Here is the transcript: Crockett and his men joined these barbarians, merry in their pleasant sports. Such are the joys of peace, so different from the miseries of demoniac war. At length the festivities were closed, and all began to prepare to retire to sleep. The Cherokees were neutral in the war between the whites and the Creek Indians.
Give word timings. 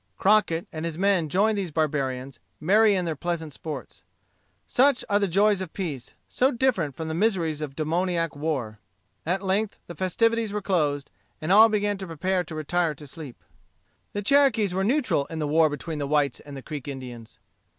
Crockett 0.17 0.65
and 0.71 0.83
his 0.83 0.97
men 0.97 1.29
joined 1.29 1.59
these 1.59 1.69
barbarians, 1.69 2.39
merry 2.59 2.95
in 2.95 3.05
their 3.05 3.15
pleasant 3.15 3.53
sports. 3.53 4.01
Such 4.65 5.05
are 5.11 5.19
the 5.19 5.27
joys 5.27 5.61
of 5.61 5.73
peace, 5.73 6.15
so 6.27 6.49
different 6.49 6.95
from 6.95 7.07
the 7.07 7.13
miseries 7.13 7.61
of 7.61 7.75
demoniac 7.75 8.35
war. 8.35 8.79
At 9.27 9.43
length 9.45 9.77
the 9.85 9.93
festivities 9.93 10.53
were 10.53 10.59
closed, 10.59 11.11
and 11.39 11.51
all 11.51 11.69
began 11.69 11.99
to 11.99 12.07
prepare 12.07 12.43
to 12.45 12.55
retire 12.55 12.95
to 12.95 13.05
sleep. 13.05 13.43
The 14.13 14.23
Cherokees 14.23 14.73
were 14.73 14.83
neutral 14.83 15.27
in 15.27 15.37
the 15.37 15.47
war 15.47 15.69
between 15.69 15.99
the 15.99 16.07
whites 16.07 16.39
and 16.39 16.57
the 16.57 16.63
Creek 16.63 16.87
Indians. 16.87 17.37